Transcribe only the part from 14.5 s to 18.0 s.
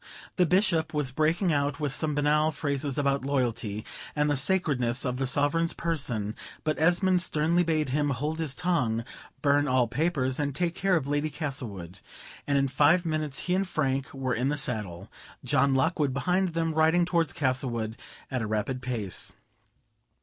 saddle, John Lockwood behind them, riding towards Castlewood